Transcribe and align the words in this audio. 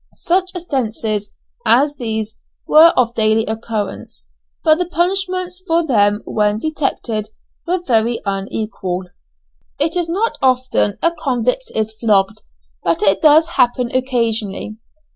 Such 0.15 0.55
offences 0.55 1.29
as 1.63 1.97
these 1.97 2.39
were 2.67 2.89
of 2.97 3.13
daily 3.13 3.45
occurrence, 3.45 4.29
but 4.63 4.79
the 4.79 4.87
punishments 4.87 5.63
for 5.67 5.85
them 5.85 6.23
when 6.25 6.57
detected 6.57 7.29
were 7.67 7.83
very 7.85 8.19
unequal. 8.25 9.03
It 9.77 9.95
is 9.95 10.09
not 10.09 10.39
often 10.41 10.97
a 11.03 11.11
convict 11.11 11.71
is 11.75 11.91
flogged, 11.93 12.41
but 12.81 13.03
it 13.03 13.21
does 13.21 13.47
happen 13.61 13.91
occasionally. 13.91 14.77